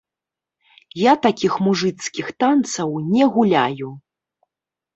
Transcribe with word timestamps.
Я 1.01 1.13
такіх 1.25 1.59
мужыцкіх 1.67 2.33
танцаў 2.45 2.89
не 3.13 3.23
гуляю. 3.39 3.95